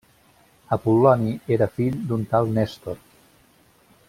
[0.77, 3.01] Apol·loni era fill d'un tal Néstor.